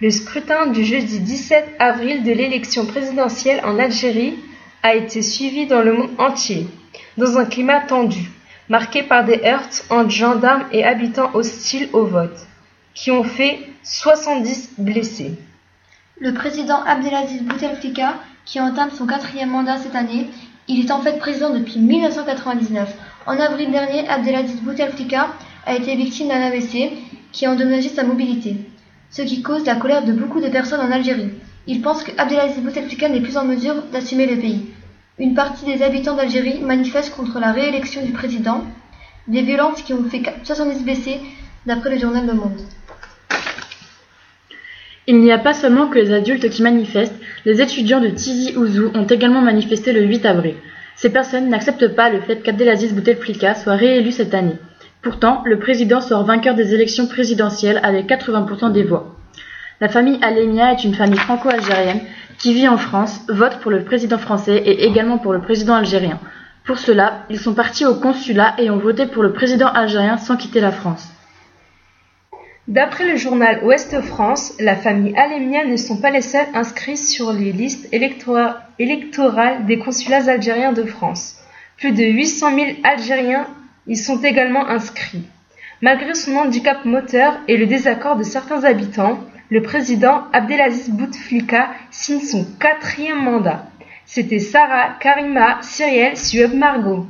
[0.00, 4.34] Le scrutin du jeudi 17 avril de l'élection présidentielle en Algérie
[4.82, 6.66] a été suivi dans le monde entier,
[7.16, 8.28] dans un climat tendu,
[8.68, 12.36] marqué par des heurts entre gendarmes et habitants hostiles au vote,
[12.92, 15.38] qui ont fait 70 blessés.
[16.18, 18.14] Le président Abdelaziz Bouteflika,
[18.44, 20.26] qui entame son quatrième mandat cette année,
[20.66, 22.92] il est en fait président depuis 1999.
[23.26, 25.28] En avril dernier, Abdelaziz Bouteflika
[25.66, 26.90] a été victime d'un AVC
[27.30, 28.56] qui a endommagé sa mobilité,
[29.14, 31.30] ce qui cause la colère de beaucoup de personnes en Algérie.
[31.68, 34.66] Ils pensent que Abdelaziz Bouteflika n'est plus en mesure d'assumer le pays.
[35.20, 38.64] Une partie des habitants d'Algérie manifeste contre la réélection du président,
[39.28, 41.20] des violences qui ont fait 70 blessés
[41.64, 42.60] d'après le journal Le Monde.
[45.06, 48.90] Il n'y a pas seulement que les adultes qui manifestent, les étudiants de Tizi Ouzou
[48.94, 50.56] ont également manifesté le 8 avril.
[50.96, 54.56] Ces personnes n'acceptent pas le fait qu'Abdelaziz Bouteflika soit réélu cette année.
[55.04, 59.14] Pourtant, le président sort vainqueur des élections présidentielles avec 80% des voix.
[59.82, 62.00] La famille Alemia est une famille franco-algérienne
[62.38, 66.18] qui vit en France, vote pour le président français et également pour le président algérien.
[66.64, 70.38] Pour cela, ils sont partis au consulat et ont voté pour le président algérien sans
[70.38, 71.06] quitter la France.
[72.66, 77.30] D'après le journal Ouest France, la famille Alemia ne sont pas les seuls inscrits sur
[77.30, 81.36] les listes électorales des consulats algériens de France.
[81.76, 83.46] Plus de 800 000 Algériens
[83.86, 85.26] ils sont également inscrits.
[85.82, 89.18] Malgré son handicap moteur et le désaccord de certains habitants,
[89.50, 93.66] le président Abdelaziz Bouteflika signe son quatrième mandat.
[94.06, 97.06] C'était Sarah Karima Cyrielle Sueb Margot.